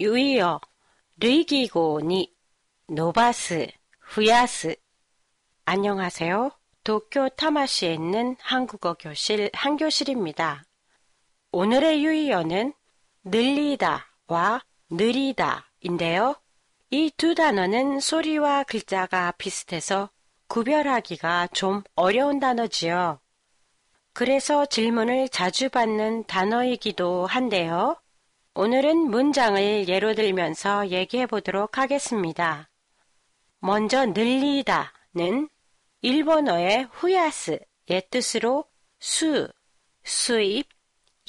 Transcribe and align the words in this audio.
유이어, 0.00 0.60
르이기고니, 1.20 2.34
노바스, 2.88 3.68
후야스. 4.00 4.74
안녕하세요. 5.66 6.50
도쿄 6.82 7.28
타마시에 7.28 7.94
있는 7.94 8.36
한국어 8.40 8.94
교실 8.94 9.50
한교실입니다. 9.54 10.64
오늘의 11.52 12.04
유의어는 12.04 12.74
늘리다와 13.22 14.64
늘이다인데요. 14.90 16.34
이 16.90 17.10
두 17.16 17.36
단어는 17.36 18.00
소리와 18.00 18.64
글자가 18.64 19.32
비슷해서 19.38 20.10
구별하기가 20.48 21.48
좀 21.54 21.84
어려운 21.94 22.40
단어지요. 22.40 23.20
그래서 24.12 24.66
질문을 24.66 25.28
자주 25.28 25.70
받는 25.70 26.24
단어이기도 26.24 27.26
한데요. 27.26 27.96
오늘은 28.56 29.10
문장을 29.10 29.88
예로 29.88 30.14
들면서 30.14 30.88
얘기해 30.90 31.26
보도록 31.26 31.76
하겠습니다. 31.76 32.70
먼저 33.58 34.06
늘리다는 34.06 35.48
일본어의 36.02 36.86
후야스의 36.92 38.06
뜻으로 38.12 38.64
수, 39.00 39.48
수입, 40.04 40.68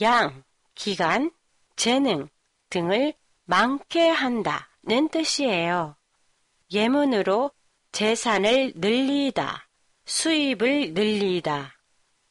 양, 0.01 0.43
기간, 0.75 1.31
재능 1.75 2.27
등을 2.69 3.13
많게 3.45 4.07
한다는 4.07 5.09
뜻이에요. 5.09 5.95
예문으로 6.71 7.49
재산을 7.91 8.73
늘리다, 8.75 9.67
수입을 10.05 10.93
늘리다, 10.93 11.73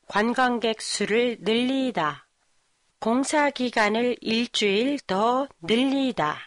관광객 0.07 0.81
수를 0.81 1.39
늘리다, 1.41 2.24
공사 3.05 3.51
기간을 3.51 4.17
일주일 4.23 4.99
더 5.01 5.47
늘리다, 5.61 6.39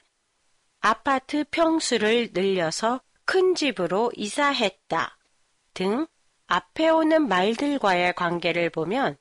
아파트 0.79 1.43
평수를 1.51 2.31
늘려서 2.33 2.99
큰 3.25 3.53
집으로 3.53 4.11
이사했다 4.15 5.19
등 5.75 6.07
앞에 6.47 6.89
오는 6.89 7.27
말들과의 7.27 8.15
관계를 8.15 8.71
보면 8.71 9.17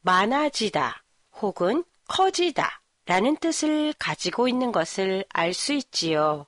많아지다 0.00 1.04
혹은 1.42 1.84
커지다 2.08 2.80
라는 3.04 3.36
뜻을 3.36 3.92
가지고 3.98 4.48
있는 4.48 4.72
것을 4.72 5.26
알 5.28 5.52
수 5.52 5.74
있지요. 5.74 6.46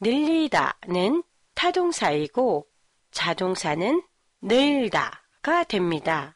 늘리다는 0.00 1.22
타동사이고 1.54 2.66
자동사는 3.10 4.02
늘다가 4.42 5.64
됩니다. 5.64 6.34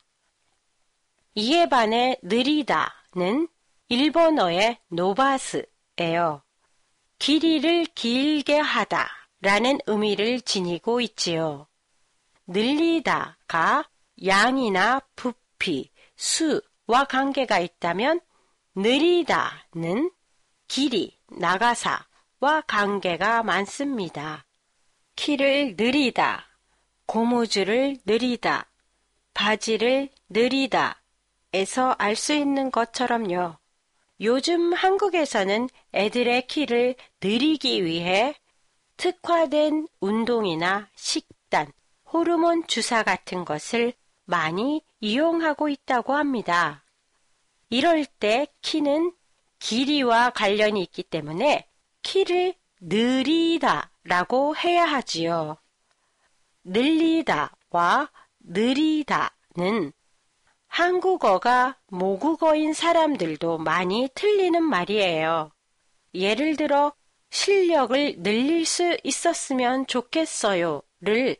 이에 1.41 1.69
반해 1.69 2.19
느리다는 2.21 3.47
일본어의 3.89 4.81
노바스예요. 4.89 6.43
길이를 7.21 7.85
길게 7.95 8.59
하다 8.59 9.09
라는 9.41 9.79
의미를 9.87 10.41
지니고 10.41 11.01
있지요. 11.01 11.69
늘리다가 12.49 13.89
양이나 14.27 15.01
부피, 15.15 15.93
수와 16.17 17.05
관계가 17.09 17.61
있다면 17.61 18.21
느리다는 18.75 20.11
길이, 20.67 21.21
나가사와 21.29 22.63
관계가 22.67 23.45
많습니다. 23.45 24.45
키를 25.15 25.77
느리다, 25.79 26.49
고무줄을 27.07 27.99
느리다, 28.05 28.69
바지를 29.35 30.11
느리다 30.31 31.01
에서 31.53 31.95
알 31.99 32.15
수 32.15 32.35
있는 32.35 32.71
것처럼요. 32.71 33.57
요즘 34.21 34.73
한국에서는 34.73 35.69
애들의 35.95 36.47
키를 36.47 36.95
느리기 37.23 37.85
위해 37.85 38.35
특화된 38.97 39.87
운동이나 40.01 40.89
식단, 40.97 41.73
호르몬 42.13 42.67
주사 42.67 43.03
같은 43.03 43.45
것을 43.45 43.93
많이 44.25 44.83
이용하고 45.01 45.69
있다고 45.69 46.15
합니다. 46.15 46.85
이럴 47.71 48.05
때 48.05 48.49
키는 48.61 49.13
길이와 49.59 50.31
관련이 50.31 50.83
있기 50.83 51.05
때문에 51.05 51.67
키를 52.03 52.55
느리다 52.81 53.91
라고 54.05 54.57
해야 54.57 54.85
하지요. 54.85 55.57
늘리다와 56.65 58.11
느리다는 58.41 59.93
한국어가 60.79 61.77
모국어인 61.89 62.73
사람들도 62.73 63.59
많이 63.59 64.09
틀리는 64.15 64.63
말이에요. 64.63 65.51
예를 66.15 66.55
들어 66.55 66.93
실력을 67.31 68.23
늘릴 68.23 68.65
수 68.65 68.97
있었으면 69.03 69.89
좋겠어요 69.89 70.83
를 71.01 71.35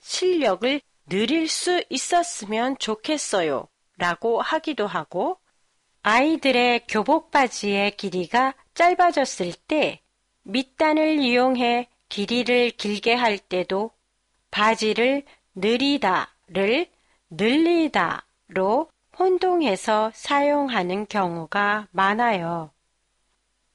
실력을 0.00 0.80
늘릴 1.10 1.46
수 1.46 1.84
있었으면 1.90 2.78
좋겠어요 2.78 3.68
라고 3.98 4.40
하기도 4.40 4.86
하고 4.86 5.38
아이들의 6.02 6.86
교복 6.88 7.30
바지의 7.30 7.98
길이가 7.98 8.54
짧아졌을 8.72 9.52
때 9.68 10.00
밑단을 10.44 11.20
이용해 11.20 11.86
길이를 12.08 12.70
길게 12.70 13.12
할 13.12 13.38
때도 13.38 13.90
바지를 14.50 15.24
느리다를 15.54 16.86
늘리다 17.28 18.24
로 18.52 18.90
혼동해서 19.18 20.10
사용하는 20.14 21.06
경우가 21.06 21.88
많아요. 21.90 22.72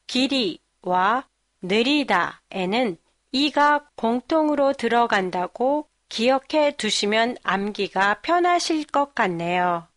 길이와 0.07 1.27
느리다에는 1.61 2.97
이가 3.31 3.89
공통으로 3.95 4.73
들어간다고 4.73 5.87
기억해 6.09 6.75
두시면 6.77 7.37
암기가 7.43 8.21
편하실 8.21 8.85
것 8.87 9.15
같네요. 9.15 9.87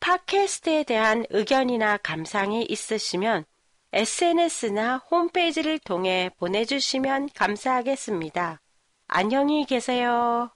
팟캐스트에 0.00 0.84
대한 0.84 1.26
의견이나 1.30 1.98
감상이 1.98 2.62
있으시면 2.62 3.44
SNS나 3.92 4.98
홈페이지를 5.10 5.78
통해 5.78 6.30
보내주시면 6.38 7.30
감사하겠습니다. 7.34 8.60
안녕히 9.08 9.66
계세요. 9.66 10.50